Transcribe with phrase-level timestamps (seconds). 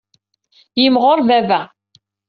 [0.81, 1.59] Yimɣur baba.